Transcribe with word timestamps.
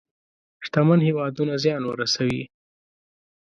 شتمن 0.65 0.99
هېوادونه 1.07 1.53
زيان 1.63 1.83
ورسوي. 1.85 2.43